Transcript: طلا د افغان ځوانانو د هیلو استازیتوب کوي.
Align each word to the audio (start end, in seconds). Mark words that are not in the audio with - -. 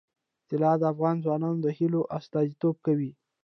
طلا 0.49 0.71
د 0.79 0.83
افغان 0.93 1.15
ځوانانو 1.23 1.57
د 1.65 1.67
هیلو 1.77 2.01
استازیتوب 2.17 2.75
کوي. 2.85 3.11